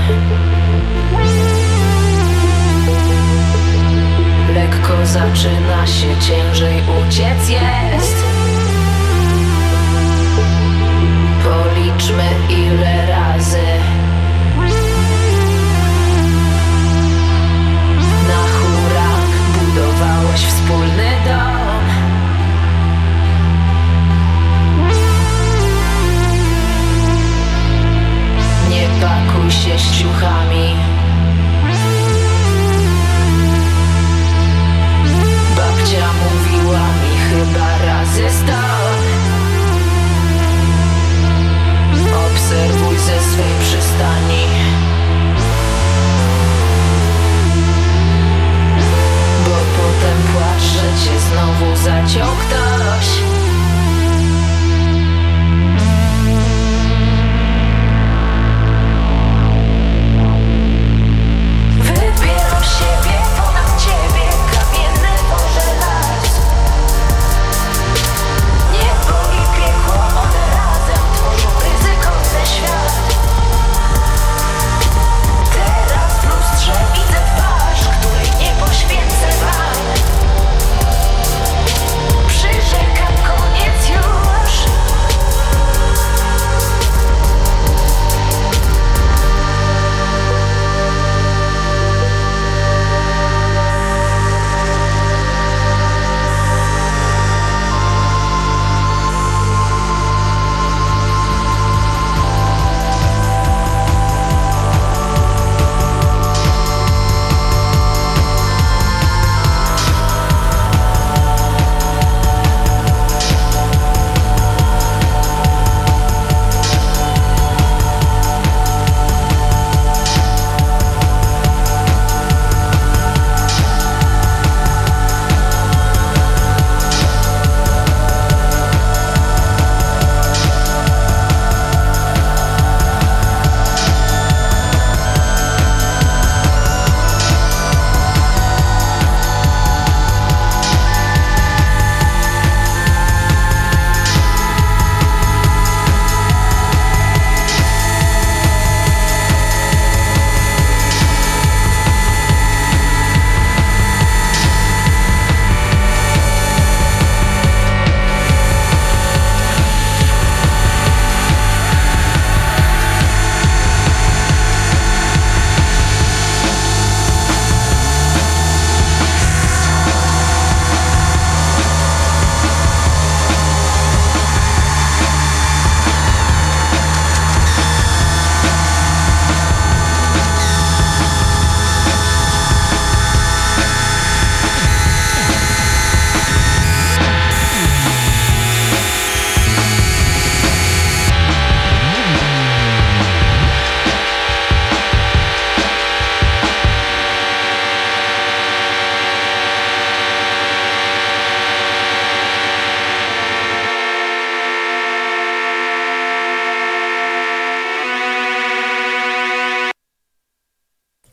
Lekko 4.53 5.05
zaczyna 5.05 5.87
się 5.87 6.07
ciężej 6.27 6.83
uciec 7.01 7.49
jest. 7.49 8.15
Policzmy 11.43 12.29
ile 12.49 13.07
razy. 13.07 13.63
Na 18.27 18.41
hura 18.57 19.09
budowałeś 19.53 20.45
wspólny 20.45 21.11
dom 21.25 21.54
się 29.55 29.79
ściuchami 29.79 30.75
Babcia 35.55 36.07
mówiła 36.23 36.79
mi 36.79 37.17
chyba 37.29 37.85
razy 37.85 38.29
stop 38.29 38.85
Obserwuj 42.27 42.97
ze 42.97 43.21
swej 43.21 43.53
przystani. 43.61 44.45
Bo 49.45 49.57
potem 49.77 50.17
płacz, 50.33 50.63
że 50.63 50.81
cię 50.81 51.19
znowu 51.19 51.75
zaciął 51.75 52.31
ktoś. 52.35 53.34
shit. 62.77 63.04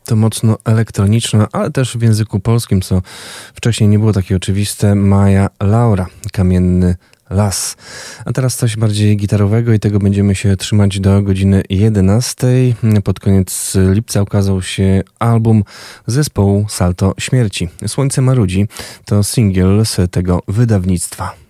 To 0.05 0.15
mocno 0.15 0.57
elektroniczne, 0.65 1.47
ale 1.51 1.71
też 1.71 1.97
w 1.97 2.01
języku 2.01 2.39
polskim, 2.39 2.81
co 2.81 3.01
wcześniej 3.53 3.89
nie 3.89 3.99
było 3.99 4.13
takie 4.13 4.35
oczywiste. 4.35 4.95
Maja 4.95 5.49
Laura, 5.61 6.07
Kamienny 6.31 6.95
Las. 7.29 7.75
A 8.25 8.33
teraz 8.33 8.55
coś 8.55 8.77
bardziej 8.77 9.17
gitarowego 9.17 9.73
i 9.73 9.79
tego 9.79 9.99
będziemy 9.99 10.35
się 10.35 10.57
trzymać 10.57 10.99
do 10.99 11.21
godziny 11.21 11.63
11. 11.69 12.47
Pod 13.03 13.19
koniec 13.19 13.77
lipca 13.93 14.21
ukazał 14.21 14.61
się 14.61 15.03
album 15.19 15.63
zespołu 16.07 16.65
Salto 16.69 17.13
Śmierci. 17.19 17.69
Słońce 17.87 18.21
Marudzi 18.21 18.67
to 19.05 19.23
singiel 19.23 19.85
z 19.85 20.11
tego 20.11 20.41
wydawnictwa. 20.47 21.43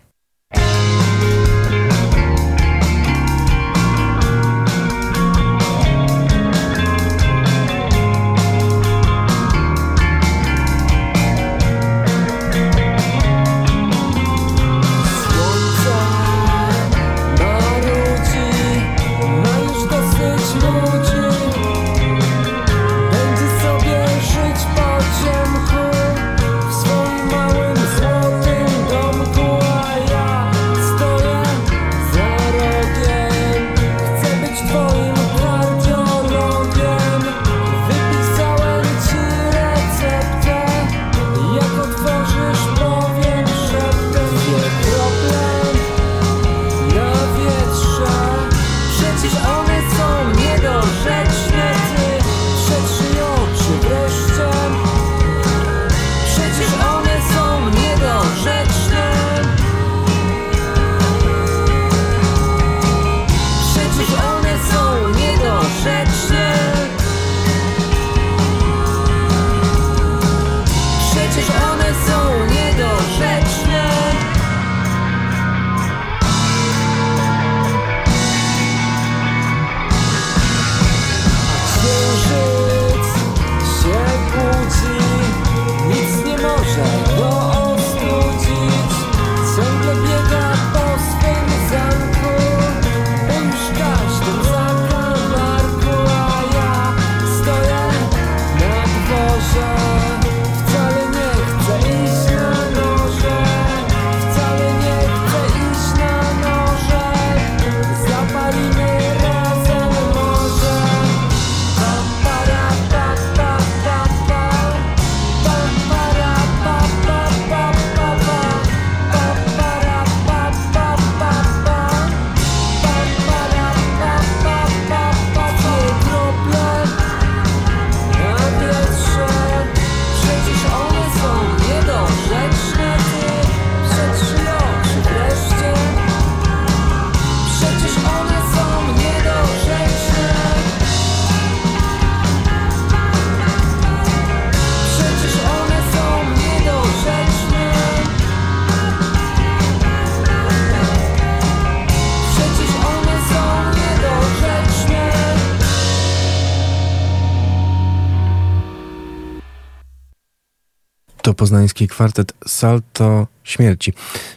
Poznański 161.43 161.87
kwartet 161.87 162.33
Salto 162.47 163.27
Śmierci. 163.43 163.93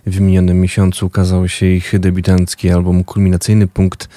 W 0.07 0.21
minionym 0.21 0.61
miesiącu 0.61 1.07
ukazał 1.07 1.49
się 1.49 1.67
ich 1.67 1.99
debiutancki 1.99 2.71
album 2.71 3.05
Kulminacyjny 3.05 3.69
Punkt 3.69 4.09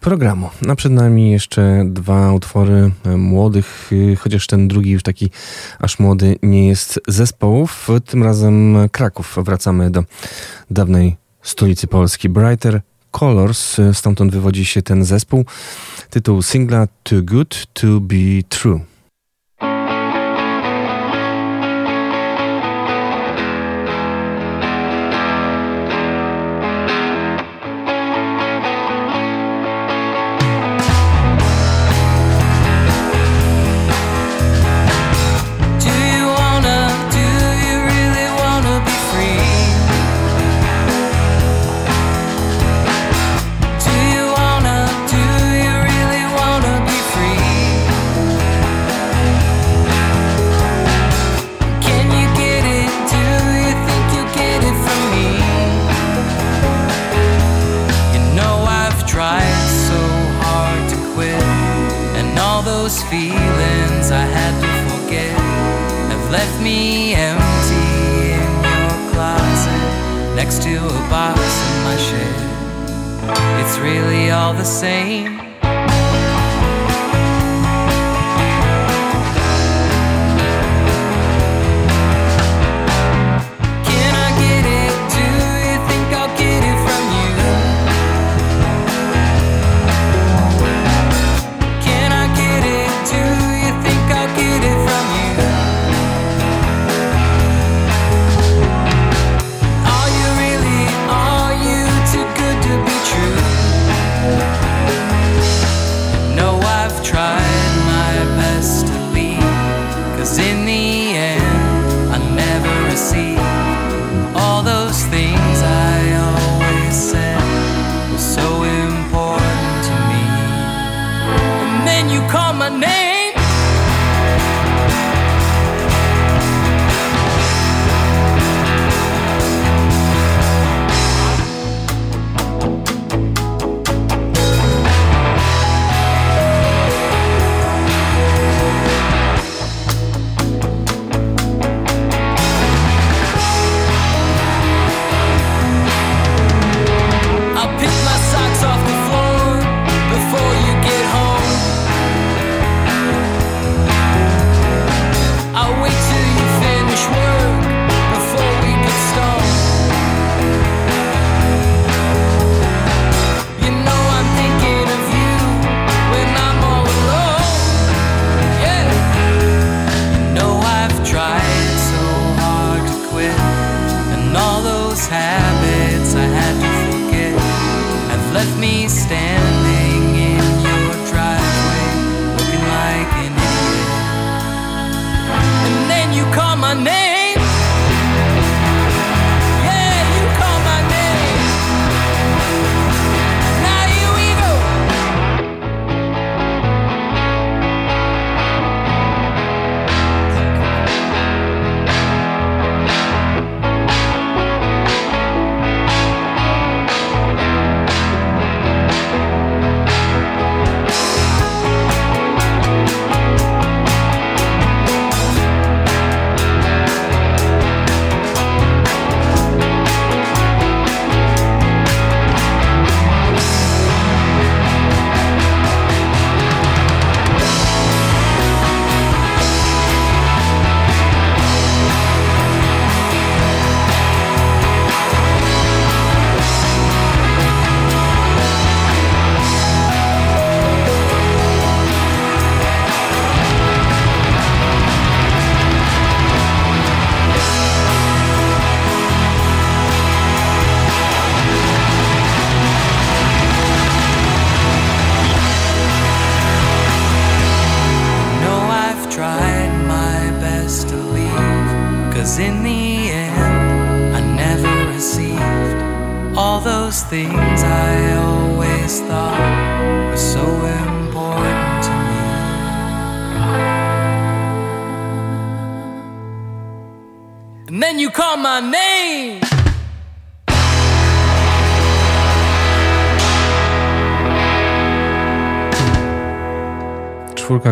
programu. 0.00 0.50
A 0.68 0.74
przed 0.74 0.92
nami 0.92 1.30
jeszcze 1.30 1.84
dwa 1.86 2.32
utwory 2.32 2.90
młodych, 3.16 3.90
chociaż 4.18 4.46
ten 4.46 4.68
drugi 4.68 4.90
już 4.90 5.02
taki 5.02 5.30
aż 5.78 5.98
młody 5.98 6.36
nie 6.42 6.68
jest 6.68 7.00
zespołów. 7.08 7.88
Tym 8.06 8.22
razem 8.22 8.76
Kraków. 8.92 9.36
Wracamy 9.44 9.90
do 9.90 10.04
dawnej 10.70 11.16
stolicy 11.42 11.86
Polski. 11.86 12.28
Brighter 12.28 12.80
Colors, 13.10 13.76
stamtąd 13.92 14.32
wywodzi 14.32 14.64
się 14.64 14.82
ten 14.82 15.04
zespół. 15.04 15.44
Tytuł 16.10 16.42
singla 16.42 16.86
Too 17.02 17.22
Good 17.22 17.66
to 17.72 17.86
Be 18.00 18.42
True. 18.48 18.95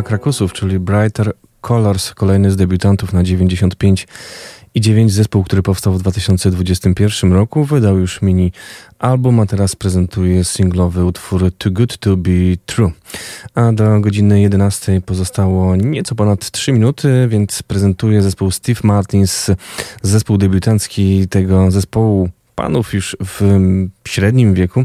Krakusów, 0.03 0.53
czyli 0.53 0.78
Brighter 0.78 1.32
Colors, 1.61 2.14
kolejny 2.14 2.51
z 2.51 2.57
debiutantów 2.57 3.12
na 3.12 3.22
95 3.22 4.07
i 4.74 4.80
9 4.80 5.12
zespół, 5.12 5.45
który 5.45 5.62
powstał 5.62 5.92
w 5.92 5.99
2021 5.99 7.32
roku, 7.32 7.64
wydał 7.64 7.99
już 7.99 8.22
mini 8.22 8.53
album, 8.99 9.40
a 9.40 9.47
teraz 9.47 9.76
prezentuje 9.76 10.45
singlowy 10.45 11.05
utwór 11.05 11.53
Too 11.59 11.72
Good 11.72 11.99
To 11.99 12.16
Be 12.16 12.30
True. 12.66 12.92
A 13.55 13.72
do 13.72 14.01
godziny 14.01 14.40
11 14.40 15.01
pozostało 15.01 15.76
nieco 15.76 16.14
ponad 16.14 16.51
3 16.51 16.72
minuty, 16.72 17.28
więc 17.28 17.62
prezentuje 17.62 18.22
zespół 18.22 18.51
Steve 18.51 18.80
Martins, 18.84 19.51
zespół 20.03 20.38
debiutancki 20.38 21.28
tego 21.28 21.70
zespołu 21.70 22.28
panów 22.55 22.94
już 22.94 23.16
w 23.24 23.42
mm, 23.42 23.90
średnim 24.09 24.55
wieku. 24.55 24.84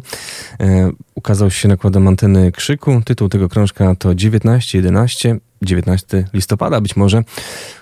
E, 0.59 0.91
ukazał 1.15 1.51
się 1.51 1.67
nakładem 1.67 2.07
anteny 2.07 2.51
Krzyku. 2.51 3.01
Tytuł 3.05 3.30
tego 3.30 3.49
krążka 3.49 3.95
to 3.95 4.15
1911, 4.15 5.39
19 5.61 6.26
listopada 6.34 6.82
być 6.82 6.95
może. 6.95 7.24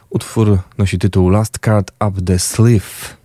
Utwór 0.09 0.59
nosi 0.77 0.99
tytuł 0.99 1.29
Last 1.29 1.59
Card 1.59 1.91
Up 2.07 2.21
the 2.21 2.39
Sleeve. 2.39 3.17